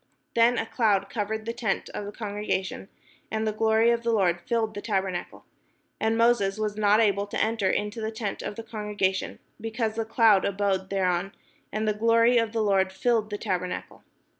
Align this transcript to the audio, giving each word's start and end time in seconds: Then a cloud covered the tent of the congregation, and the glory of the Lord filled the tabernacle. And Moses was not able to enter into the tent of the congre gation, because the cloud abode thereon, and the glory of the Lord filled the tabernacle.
Then 0.33 0.57
a 0.57 0.65
cloud 0.65 1.11
covered 1.11 1.45
the 1.45 1.53
tent 1.53 1.87
of 1.93 2.05
the 2.05 2.11
congregation, 2.11 2.89
and 3.29 3.45
the 3.45 3.51
glory 3.53 3.91
of 3.91 4.01
the 4.01 4.11
Lord 4.11 4.41
filled 4.41 4.73
the 4.73 4.81
tabernacle. 4.81 5.45
And 5.99 6.17
Moses 6.17 6.57
was 6.57 6.75
not 6.75 6.99
able 6.99 7.27
to 7.27 7.39
enter 7.39 7.69
into 7.69 8.01
the 8.01 8.09
tent 8.09 8.41
of 8.41 8.55
the 8.55 8.63
congre 8.63 8.97
gation, 8.99 9.37
because 9.61 9.93
the 9.93 10.03
cloud 10.03 10.43
abode 10.43 10.89
thereon, 10.89 11.35
and 11.71 11.87
the 11.87 11.93
glory 11.93 12.39
of 12.39 12.51
the 12.51 12.63
Lord 12.63 12.91
filled 12.91 13.29
the 13.29 13.37
tabernacle. 13.37 14.03